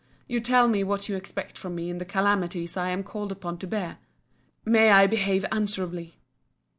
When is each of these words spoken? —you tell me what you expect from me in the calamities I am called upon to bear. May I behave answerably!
—you 0.27 0.39
tell 0.39 0.67
me 0.67 0.83
what 0.83 1.07
you 1.07 1.15
expect 1.15 1.59
from 1.59 1.75
me 1.75 1.87
in 1.87 1.99
the 1.99 2.05
calamities 2.05 2.75
I 2.75 2.89
am 2.89 3.03
called 3.03 3.31
upon 3.31 3.59
to 3.59 3.67
bear. 3.67 3.99
May 4.65 4.89
I 4.89 5.05
behave 5.05 5.45
answerably! 5.51 6.15